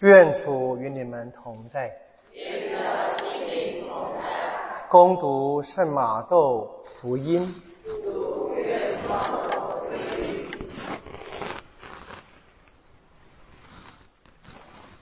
[0.00, 1.90] 愿主与你们同在。
[4.90, 7.54] 攻读圣马窦福音。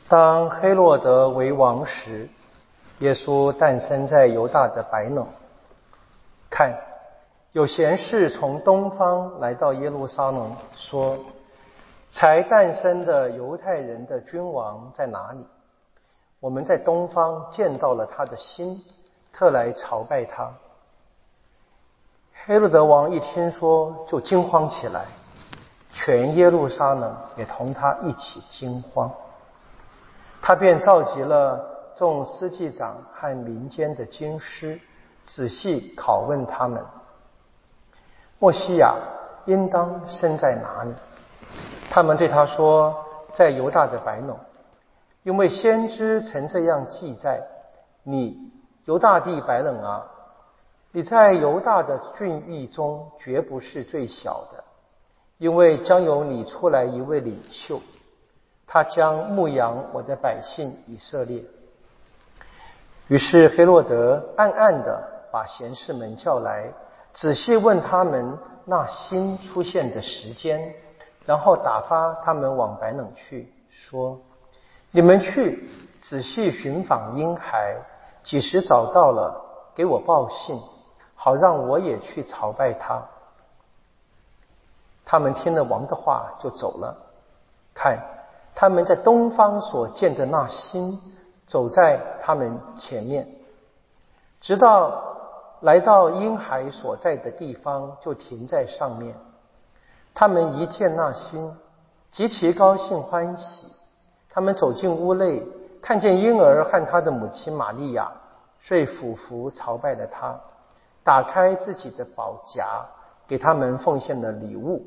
[0.08, 2.28] 当黑洛德为王时，
[3.00, 5.26] 耶稣诞生在犹大的白冷。
[6.48, 6.72] 看，
[7.50, 11.18] 有贤士从东方来到耶路撒冷，说。
[12.14, 15.44] 才诞生的犹太人的君王在哪里？
[16.38, 18.80] 我们在东方见到了他的心，
[19.32, 20.48] 特来朝拜他。
[22.44, 25.06] 黑路德王一听说，就惊慌起来，
[25.92, 29.10] 全耶路撒冷也同他一起惊慌。
[30.40, 34.80] 他便召集了众司祭长和民间的经师，
[35.24, 36.80] 仔细拷问他们：
[38.38, 38.94] 莫西亚
[39.46, 40.94] 应当生在哪里？
[41.94, 42.92] 他们对他说
[43.34, 44.36] ：“在犹大的白弄，
[45.22, 47.40] 因为先知曾这样记载：
[48.02, 48.50] 你
[48.84, 50.04] 犹大地白冷啊，
[50.90, 54.64] 你在犹大的郡邑中绝不是最小的，
[55.38, 57.80] 因为将有你出来一位领袖，
[58.66, 61.44] 他将牧养我的百姓以色列。”
[63.06, 66.72] 于是黑洛德暗暗的把贤士们叫来，
[67.12, 70.74] 仔细问他们那新出现的时间。
[71.24, 74.20] 然后打发他们往白冷去，说
[74.92, 75.68] ：“你们去
[76.00, 77.76] 仔细寻访婴孩，
[78.22, 79.42] 几时找到了，
[79.74, 80.60] 给我报信，
[81.14, 83.02] 好让我也去朝拜他。”
[85.06, 86.96] 他们听了王的话，就走了。
[87.74, 87.98] 看，
[88.54, 91.00] 他们在东方所见的那星，
[91.46, 93.28] 走在他们前面，
[94.40, 95.02] 直到
[95.60, 99.14] 来到婴孩所在的地方，就停在上面。
[100.14, 101.54] 他们一见那星，
[102.12, 103.66] 极其高兴欢喜。
[104.30, 105.42] 他们走进屋内，
[105.82, 108.10] 看见婴儿和他的母亲玛利亚，
[108.60, 110.38] 遂俯伏朝拜了他，
[111.02, 112.64] 打开自己的宝匣，
[113.26, 114.86] 给他们奉献了礼物，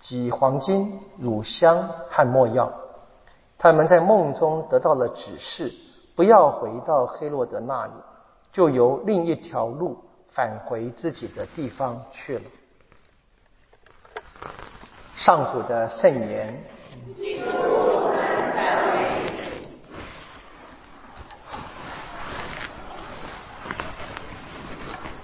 [0.00, 2.72] 即黄金、乳香和没药。
[3.58, 5.72] 他们在梦中得到了指示，
[6.16, 7.92] 不要回到黑洛德那里，
[8.52, 9.98] 就由另一条路
[10.30, 12.44] 返回自己的地方去了。
[15.16, 16.64] 上主的圣言。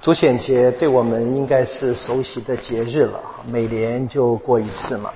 [0.00, 5.12] 主显节对我们应该是熟悉的节日了，每年就过一次嘛。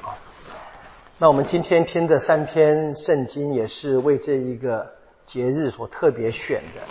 [1.16, 4.86] 那我们今天听的三篇圣经也是为这一个
[5.24, 6.82] 节日所特别选的。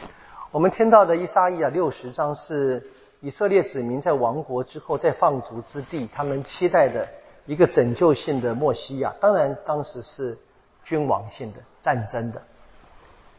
[0.49, 2.81] 我们听到的伊沙伊亚六十章是
[3.23, 7.07] 以色列子民在亡国之后在放逐之地，他们期待的。
[7.45, 10.37] 一个拯救性的墨西亚，当然当时是
[10.85, 12.41] 君王性的战争的，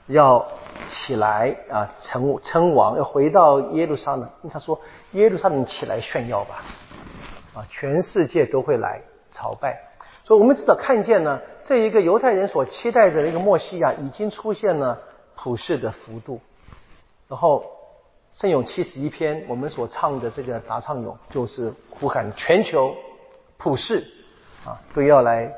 [0.09, 0.47] 要
[0.87, 4.29] 起来啊，称称王，要回到耶路撒冷。
[4.51, 4.79] 他说
[5.13, 6.63] ：“耶路撒冷起来炫耀吧，
[7.55, 9.81] 啊，全世界都会来朝拜。”
[10.23, 15.01] 所以，我们至少看见呢，这一个犹太人所期待的那个墨西亚，已经出现了
[15.35, 16.39] 普世的幅度。
[17.27, 17.65] 然后，
[18.35, 22.95] 圣咏七十一篇，我们所唱的这个答唱咏，就是呼喊全球。
[23.57, 24.05] 普世
[24.67, 25.51] 啊，都要来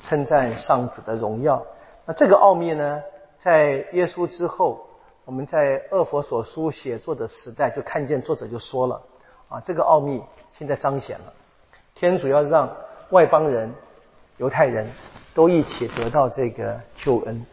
[0.00, 1.64] 称赞上主的荣耀。
[2.04, 3.02] 那这个奥秘呢，
[3.38, 4.86] 在耶稣之后，
[5.24, 9.02] 我们在二佛所书写作的时代，就看见作者就说了
[9.48, 10.22] 啊，这个奥秘
[10.52, 11.32] 现在彰显了。
[11.94, 12.70] 天主要让
[13.10, 13.74] 外邦人、
[14.36, 14.88] 犹太人
[15.34, 17.44] 都一起得到这个救恩，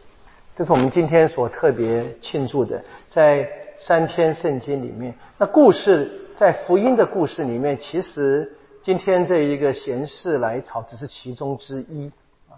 [0.56, 2.82] 这是我们今天所特别庆祝的。
[3.10, 8.52] 在三篇圣经里面，那故事在福音的故事里面，其实。
[8.82, 12.06] 今天这一个贤士来朝只是其中之一
[12.48, 12.54] 啊。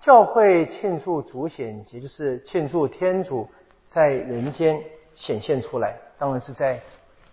[0.00, 3.48] 教会庆祝主显节，就是庆祝天主
[3.88, 4.80] 在人间
[5.14, 6.80] 显现出来，当然是在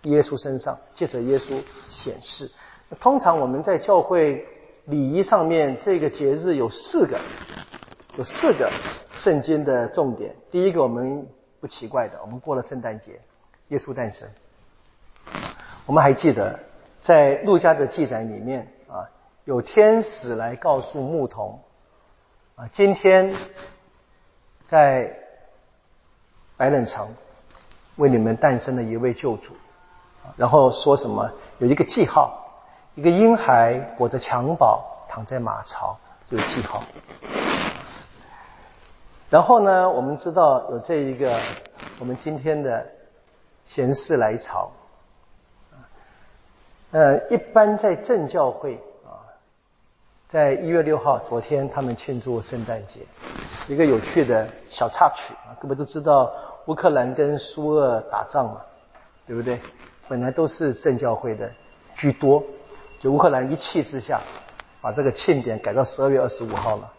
[0.02, 2.48] 耶稣身上，借着耶稣显示。
[3.00, 4.46] 通常我们在教会
[4.84, 7.18] 礼仪上面，这个节日有四个，
[8.18, 8.68] 有四个
[9.22, 10.34] 圣经的重点。
[10.50, 11.24] 第一个我们
[11.60, 13.20] 不奇怪的，我们过了圣诞节，
[13.68, 14.28] 耶稣诞生，
[15.86, 16.58] 我们还记得。
[17.00, 19.06] 在路加的记载里面啊，
[19.44, 21.62] 有天使来告诉牧童
[22.56, 23.32] 啊，今天
[24.66, 25.16] 在
[26.56, 27.14] 白冷城
[27.94, 29.52] 为你们诞生了一位救主，
[30.36, 32.44] 然后说什么有一个记号，
[32.96, 35.96] 一个婴孩裹着襁褓躺在马槽，
[36.30, 36.82] 有记号。
[39.30, 41.38] 然后呢，我们知道有这一个
[41.98, 42.86] 我们今天的
[43.66, 44.70] 贤士来朝。
[46.92, 49.20] 呃，一般在正教会啊，
[50.26, 53.00] 在一月六号，昨天他们庆祝圣诞节，
[53.68, 56.32] 一个有趣的小插曲啊，各位都知道
[56.64, 58.62] 乌克兰跟苏俄打仗嘛，
[59.26, 59.60] 对不对？
[60.08, 61.50] 本来都是正教会的
[61.94, 62.42] 居多，
[62.98, 64.22] 就乌克兰一气之下，
[64.80, 66.90] 把这个庆典改到十二月二十五号了。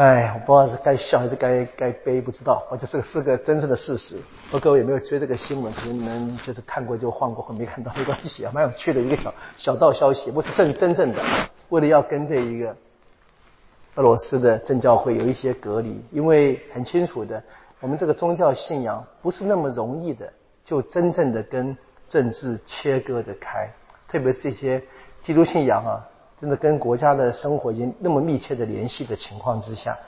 [0.00, 2.66] 哎，我不知道是该笑还是该该悲，不知道。
[2.70, 4.16] 我就是是个真正的事实。
[4.50, 5.70] 不各位有没有追这个新闻？
[5.74, 10.30] 可能你们就是看过就晃过，或没看到没关系啊，蛮有趣的一个小小道消息。
[10.30, 11.22] 不是真真正的，
[11.68, 12.74] 为了要跟这一个
[13.96, 17.44] 俄罗斯的正教会有一些隔离，因为很清楚的，
[17.80, 20.32] 我们这个宗教信仰不是那么容易的
[20.64, 21.76] 就真正的跟
[22.08, 23.70] 政治切割的开，
[24.08, 24.82] 特别是一些
[25.20, 26.00] 基督信仰啊。
[26.40, 29.98] 真的跟国家的生活已经那么密切的联系的情况之下，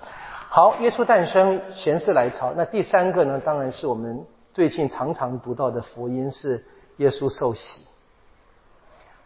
[0.49, 2.55] 好，耶稣诞生，贤士来朝。
[2.57, 4.25] 那第三个呢，当然是我们
[4.55, 6.65] 最近常常读到的福音是
[6.97, 7.85] 耶稣受洗。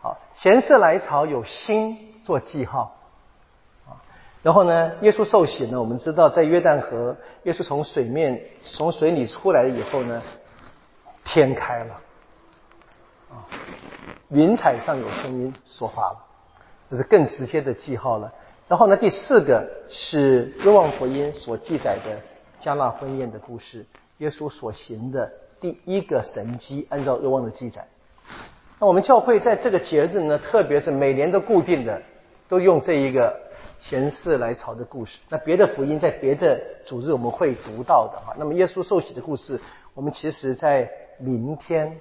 [0.01, 2.97] 好，贤士来朝有星做记号
[3.87, 4.03] 啊。
[4.43, 10.21] 然后呢，耶稣受洗呢，我们知道在约旦河，耶稣从水面从水里出来以后呢，
[11.25, 11.95] 天开了
[13.31, 13.47] 啊，
[14.29, 16.26] 云彩上有声音说话了。
[16.91, 18.33] 这是更直接的记号了。
[18.69, 22.21] 然后呢，第四个是《约望福音》所记载的
[22.61, 23.87] 加纳婚宴的故事，
[24.19, 27.87] 耶稣所行的第一个神迹，按照约望的记载。
[28.81, 32.03] 那我们教会在这个节日呢，特别是每年都固定的，
[32.49, 33.39] 都用这一个
[33.81, 35.19] 前世来朝的故事。
[35.29, 38.35] 那别的福音在别的主日我们会读到的哈。
[38.37, 39.61] 那么耶稣受洗的故事，
[39.95, 42.01] 我们其实在明天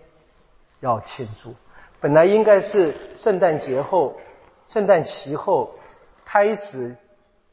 [0.80, 1.54] 要庆祝。
[2.02, 4.16] 本来应该是圣诞节后。
[4.68, 5.74] 圣诞期后
[6.24, 6.96] 开始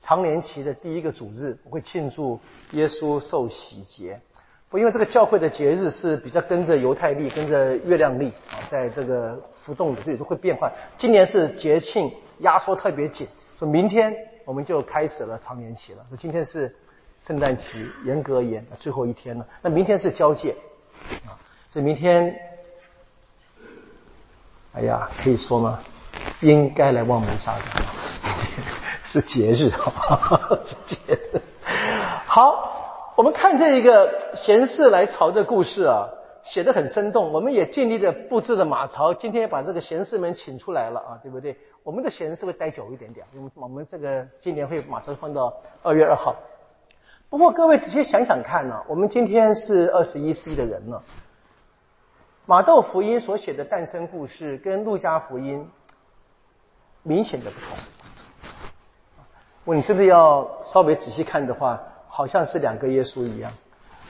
[0.01, 2.41] 长年期的第一个主日，我会庆祝
[2.73, 4.21] 耶稣受洗节。
[4.69, 10.73] 不，因为这个教会的节日是比较跟着犹太历、跟着月亮历啊，在这个浮动的，所以说会变换。
[10.97, 13.29] 今年是节庆压缩特别紧，
[13.59, 14.13] 说明天
[14.47, 16.05] 我们就开始了长年期了。
[16.19, 16.75] 今天是
[17.21, 19.47] 圣诞期，严格而言最后一天了。
[19.61, 20.57] 那明天是交界
[21.27, 21.37] 啊，
[21.71, 22.35] 所以明天，
[24.73, 25.85] 哎呀，可以说吗？
[26.41, 27.63] 应该来望门杀的，
[29.05, 29.71] 是节日，
[30.65, 31.41] 是节日。
[32.27, 36.09] 好，我们看这一个贤士来朝的故事啊，
[36.43, 37.33] 写的很生动。
[37.33, 41.57] 我们也尽力的布置了马槽，今天把这个贤士们请出来了啊，对不对？
[41.85, 45.53] 我们的贤士会待久一点点，因为我们这个今年会马上放到
[45.83, 46.35] 二月二号。
[47.29, 51.03] 不过各位仔细想想看呢，我们今天是二十一世纪的人了。
[52.47, 55.69] 马窦福音所写的诞生故事跟路加福音。
[57.03, 57.77] 明显的不同。
[59.65, 63.53] 我你真的要稍微仔细看的话，好像是两个耶稣一样。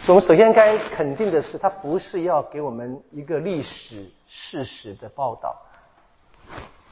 [0.09, 5.55] 我们首先该肯定的是，它不是要给我们一个历史事实的报道，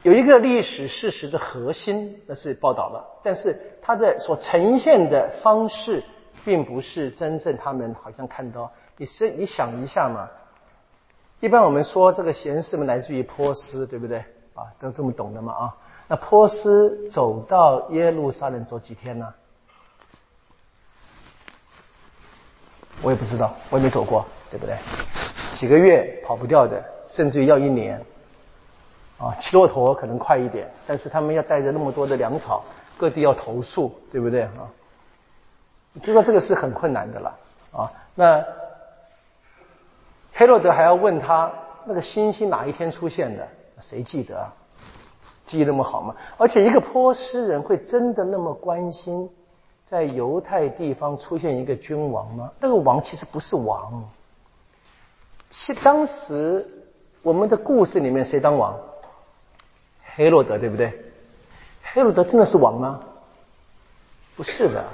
[0.03, 6.03] 有一个历史事实的核心那是报道了，但是它的所呈现的方式，
[6.45, 8.71] 并不是真正他们好像看到。
[8.97, 10.29] 你是你想一下嘛？
[11.39, 14.19] 一般我们说这个贤士们来自于波斯，对不对？
[14.53, 15.77] 啊，都这么懂的嘛啊？
[16.11, 19.33] 那波斯走到耶路撒冷走几天呢？
[23.01, 24.75] 我也不知道，我也没走过，对不对？
[25.53, 28.03] 几个月跑不掉的，甚至于要一年。
[29.19, 32.65] 啊，骑骆驼可能快一点，但是他们要带着那么多的粮草，
[32.97, 34.67] 各地要投诉，对不对啊？
[36.03, 37.39] 知道这个是很困难的了
[37.71, 37.89] 啊。
[38.15, 38.45] 那
[40.33, 41.49] 黑洛德还要问他
[41.85, 43.47] 那个星星哪一天出现的？
[43.79, 44.37] 谁记得？
[44.37, 44.53] 啊？
[45.51, 46.15] 记忆那么好吗？
[46.37, 49.29] 而且一个波斯人会真的那么关心
[49.85, 52.49] 在犹太地方出现一个君王吗？
[52.57, 54.01] 那个王其实不是王。
[55.49, 56.65] 其当时
[57.21, 58.73] 我们的故事里面谁当王？
[60.15, 60.93] 黑洛德对不对？
[61.83, 63.01] 黑洛德真的是王吗？
[64.37, 64.85] 不是的，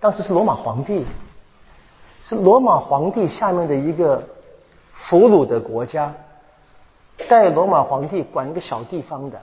[0.00, 1.04] 当时是罗马皇帝，
[2.22, 4.26] 是罗马皇帝下面的一个
[4.94, 6.14] 俘虏的国家。
[7.28, 9.38] 代罗马皇帝管一个小地方的，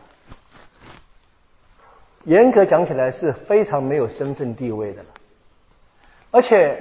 [2.25, 5.09] 严格讲起来是非常没有身份地位的了。
[6.31, 6.77] 而且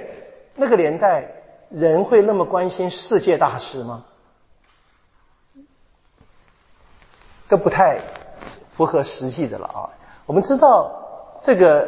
[0.55, 1.31] 那个年代
[1.69, 4.05] 人会那么关心世界大事吗？
[7.47, 7.99] 都不太
[8.71, 9.89] 符合实际的了啊！
[10.25, 10.91] 我们知道
[11.43, 11.87] 这个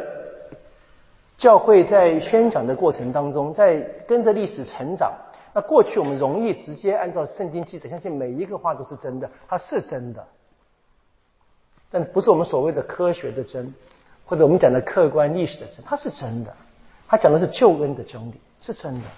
[1.36, 5.12] 教会在宣讲的过程当中，在跟着历史成长。
[5.52, 10.24] 那过去我们容易直接按照圣经记载，相信每一个话都是真的，它是真的，
[11.90, 13.74] 但不是我们所谓的科学的真，
[14.26, 16.54] 或者我们讲的客观历史的真，它是真的，
[17.06, 19.08] 它讲的是救恩的真理，是真的。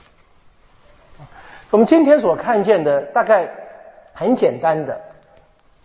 [1.70, 3.48] 我们今天所看见的大概
[4.12, 5.00] 很简单的，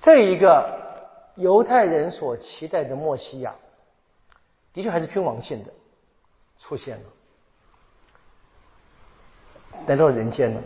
[0.01, 0.67] 这一个
[1.35, 3.53] 犹太人所期待的墨西亚，
[4.73, 5.71] 的确还是君王性的
[6.57, 7.03] 出现了，
[9.87, 10.61] 来到人间了。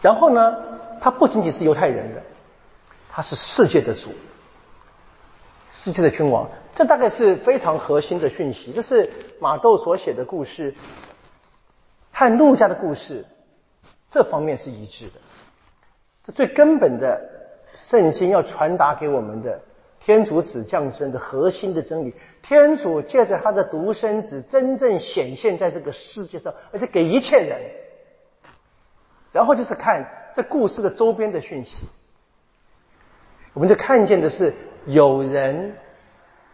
[0.00, 0.56] 然后呢，
[1.00, 2.22] 他不仅仅是犹太人的，
[3.10, 4.10] 他是世界的主，
[5.82, 6.48] 世界的君王。
[6.74, 10.74] 这大概是非常核心的讯息，就是马窦所写的故事
[12.12, 13.24] 和路加的故事
[14.10, 15.12] 这方面是一致的。
[16.26, 17.20] 这最根本的
[17.76, 19.60] 圣经要传达给我们的
[20.00, 27.60] 天主子降生的核心的真理，天主借着他的独生子真正显现在这个世界上，而且给一切人。
[29.32, 31.74] 然后就是看这故事的周边的讯息，
[33.52, 34.54] 我们就看见的是
[34.86, 35.76] 有人。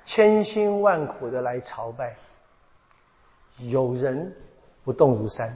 [0.05, 2.17] 千辛万苦的来朝拜，
[3.59, 4.35] 有人
[4.83, 5.55] 不动如山，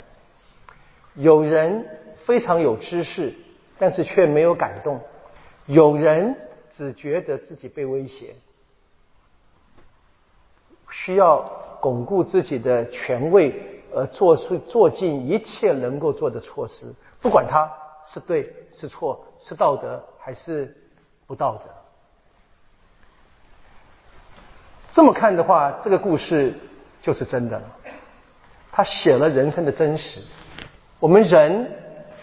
[1.17, 1.85] 有人
[2.25, 3.35] 非常有知识，
[3.77, 5.01] 但是却没有感动，
[5.67, 6.37] 有人
[6.71, 8.37] 只觉得自己被威胁，
[10.89, 11.43] 需要
[11.81, 17.69] 巩固自己的权位而做出做尽一切能够做的措施，不管他
[18.05, 20.73] 是对是错，是道德还是
[21.27, 21.86] 不道德。
[24.91, 26.55] 这么看的话，这个故事
[27.03, 27.77] 就是真的了。
[28.73, 30.21] 他写了人生的真实。
[30.99, 31.71] 我们人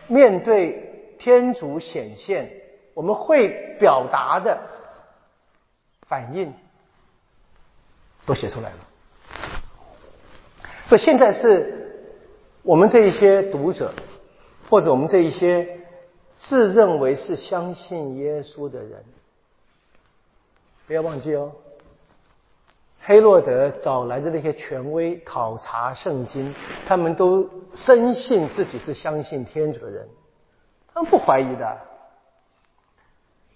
[0.07, 2.51] 面对天主显现，
[2.93, 4.59] 我们会表达的
[6.07, 6.53] 反应，
[8.25, 8.77] 都写出来了。
[10.87, 12.11] 所以现在是
[12.61, 13.93] 我们这一些读者，
[14.69, 15.79] 或者我们这一些
[16.37, 19.03] 自认为是相信耶稣的人，
[20.87, 21.51] 不要忘记哦。
[23.05, 26.55] 黑洛德找来的那些权威考察圣经，
[26.87, 30.07] 他们都深信自己是相信天主的人，
[30.93, 31.77] 他们不怀疑的，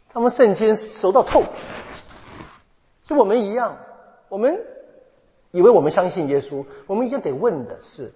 [0.10, 1.44] 他们圣经熟到透，
[3.06, 3.78] 就我们一样，
[4.28, 4.60] 我们
[5.52, 8.14] 以为我们相信耶稣，我们一定得问的是，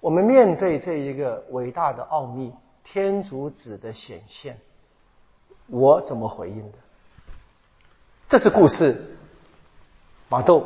[0.00, 2.52] 我们面对这一个伟大的奥秘——
[2.84, 4.58] 天主子的显现，
[5.68, 6.78] 我怎么回应的？
[8.28, 9.13] 这是故事。
[10.34, 10.64] 马窦，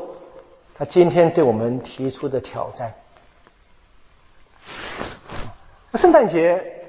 [0.74, 2.94] 他今天对我们提出的挑战。
[5.92, 6.80] 圣诞节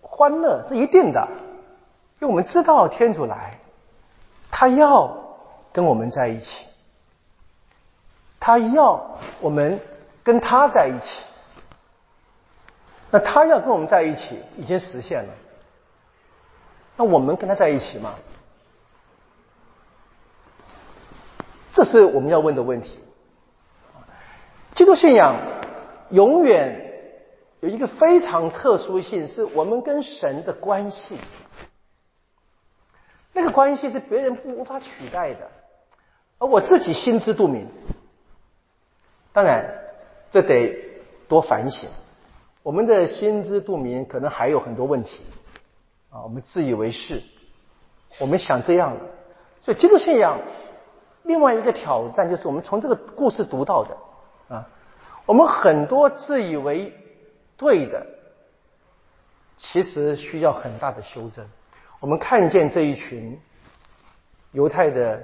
[0.00, 1.28] 欢乐是一定的，
[2.20, 3.58] 因为我们知道天主来，
[4.48, 5.12] 他要
[5.72, 6.68] 跟我们在一起，
[8.38, 9.80] 他要我们
[10.22, 11.24] 跟他在一起。
[13.10, 15.32] 那他要跟我们在一起，已经实现了。
[16.96, 18.14] 那我们跟他在一起吗？
[21.80, 22.98] 这是我们要问的问题。
[24.74, 25.34] 基督信仰
[26.10, 26.92] 永远
[27.60, 31.16] 有一个非常特殊性，是我们跟神的关系。
[33.32, 35.50] 那个关系是别人不无法取代的，
[36.38, 37.66] 而我自己心知肚明。
[39.32, 39.64] 当然，
[40.30, 40.76] 这得
[41.28, 41.88] 多反省。
[42.62, 45.24] 我们的心知肚明可能还有很多问题
[46.10, 47.22] 啊，我们自以为是，
[48.18, 48.98] 我们想这样，
[49.62, 50.38] 所以基督信仰。
[51.22, 54.66] 另外一个挑战就是，我们从这个故事读到的啊，
[55.26, 56.92] 我们很多自以为
[57.56, 58.04] 对的，
[59.56, 61.46] 其实需要很大的修正。
[62.00, 63.38] 我们看见这一群
[64.52, 65.22] 犹太的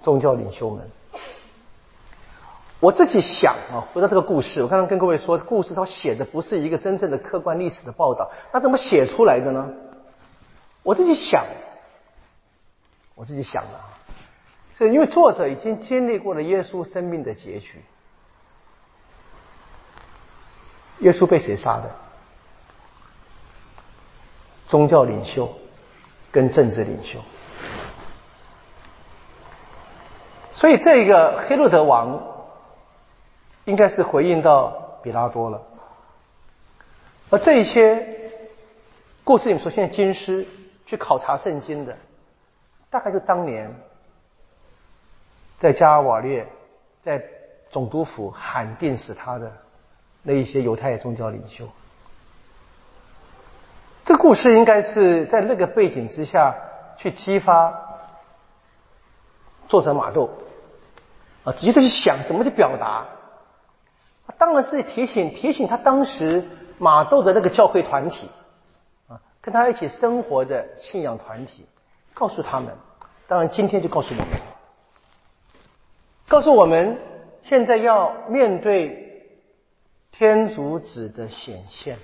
[0.00, 0.88] 宗教领袖们，
[2.78, 9.70] 我自己想啊，回到这个故事，我刚刚跟各位说，故事它写的不是一个真正的客观历史的报道，那怎么写出来的呢？
[10.82, 11.44] 我自己想，
[13.14, 13.70] 我自己想的。
[14.76, 17.82] 是因为作者已经经历过了耶稣生命的结局。
[21.00, 21.90] 耶稣被谁杀的？
[24.66, 25.52] 宗教领袖
[26.30, 27.18] 跟政治领袖。
[30.52, 32.22] 所以这一个黑洛德王
[33.64, 34.70] 应该是回应到
[35.02, 35.60] 比拉多了。
[37.30, 38.30] 而这一些
[39.24, 40.46] 故事里面出现经师
[40.86, 41.96] 去考察圣经的，
[42.88, 43.74] 大概就当年。
[45.62, 46.44] 在加尔瓦列，
[47.00, 47.22] 在
[47.70, 49.52] 总督府喊定死他的
[50.24, 51.68] 那一些犹太宗教领袖，
[54.04, 56.52] 这故事应该是在那个背景之下
[56.96, 57.72] 去激发
[59.68, 60.30] 作者马窦
[61.44, 63.06] 啊，直接去想怎么去表达。
[64.36, 66.44] 当然是提醒提醒他当时
[66.78, 68.28] 马窦的那个教会团体
[69.06, 71.64] 啊，跟他一起生活的信仰团体，
[72.14, 72.76] 告诉他们。
[73.28, 74.51] 当然今天就告诉我们。
[76.32, 76.98] 告诉我们，
[77.42, 79.28] 现在要面对
[80.12, 81.98] 天主子的显现，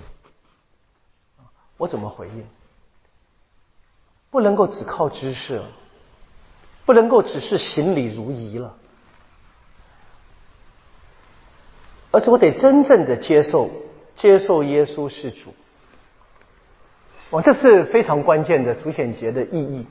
[1.78, 2.46] 我怎么回应？
[4.30, 5.62] 不能够只靠知识，
[6.84, 8.76] 不能够只是行礼如仪了，
[12.10, 13.70] 而是我得真正的接受，
[14.14, 15.54] 接受耶稣是主。
[17.30, 19.86] 哇，这是非常关键的主显节的意义。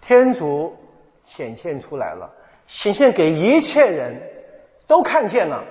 [0.00, 0.76] 天主
[1.24, 2.34] 显现出来了，
[2.66, 4.22] 显现给一切人
[4.86, 5.64] 都看见了，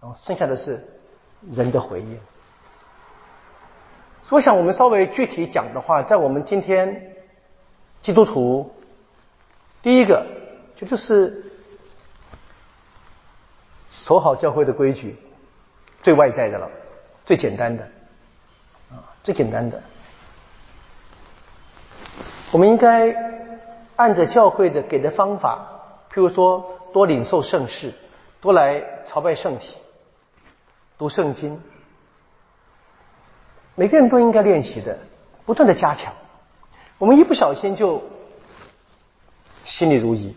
[0.00, 0.84] 然后剩下的是
[1.50, 2.20] 人的回应。
[4.30, 7.16] 我想，我们稍微具体讲的话，在我们今天
[8.02, 8.72] 基督徒，
[9.82, 10.26] 第一个
[10.76, 11.44] 就就是
[13.90, 15.16] 守好教会的规矩，
[16.02, 16.70] 最外在的了，
[17.24, 17.82] 最简单的。
[18.90, 19.80] 啊最简单的，
[22.50, 23.14] 我们应该
[24.00, 25.60] 按着教会的给的方法，
[26.10, 27.92] 譬如说多领受圣事，
[28.40, 29.76] 多来朝拜圣体，
[30.96, 31.60] 读圣经，
[33.74, 34.98] 每个人都应该练习的，
[35.44, 36.14] 不断的加强。
[36.96, 38.02] 我们一不小心就
[39.64, 40.34] 心里如一，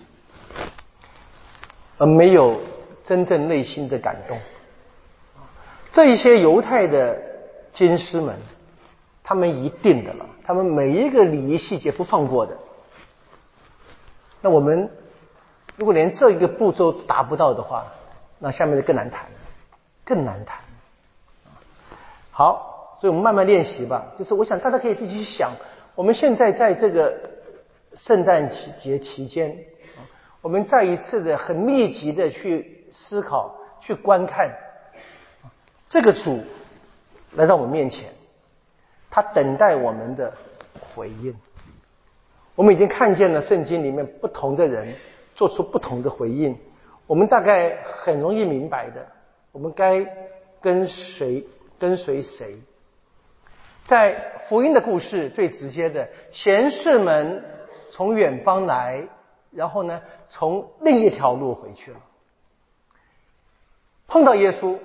[1.98, 2.60] 而没有
[3.06, 4.38] 真正内心的感动。
[5.90, 7.18] 这一些犹太的
[7.72, 8.38] 经师们。
[9.26, 12.58] 他们一定的了，他们每一个礼仪细节不放过的。
[14.44, 14.92] 那我们
[15.78, 17.86] 如果连这一个步骤达不到的话，
[18.40, 19.26] 那下面就更难谈，
[20.04, 20.60] 更难谈。
[22.30, 24.12] 好，所以我们慢慢练习吧。
[24.20, 25.54] 就是我想大家可以自己去想，
[25.96, 27.18] 我们现在在这个
[27.94, 29.58] 圣诞节期间，
[30.42, 34.52] 我们再一次的很密集的去思考、去观看
[35.88, 36.44] 这个主
[37.32, 38.10] 来到我们面前。
[39.10, 40.34] 他等待我们的
[40.94, 41.34] 回应。
[42.56, 44.96] 我们已经看见了圣经里面不同的人
[45.36, 46.58] 做出不同的回应，
[47.08, 49.08] 我们大概很容易明白的，
[49.52, 50.06] 我们该
[50.62, 51.46] 跟随
[51.80, 52.56] 跟随谁？
[53.86, 57.44] 在福音的故事最直接的，贤士们
[57.92, 59.08] 从远方来，
[59.52, 61.98] 然后呢，从另一条路回去了，
[64.08, 64.78] 碰到耶稣，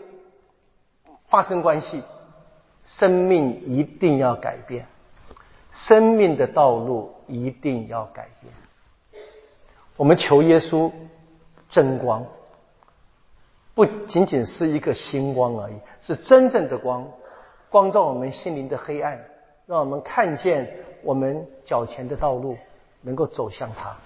[1.26, 2.02] 发生关系。
[2.84, 4.86] 生命一定要改变，
[5.73, 8.52] 生命的道路一定要改变。
[9.97, 10.91] 我们求耶稣
[11.69, 12.25] 真光，
[13.75, 17.09] 不仅仅是一个星光而已，是真正的光，
[17.69, 19.19] 光照我们心灵的黑暗，
[19.67, 22.57] 让我们看见我们脚前的道路，
[23.02, 23.97] 能够走向它。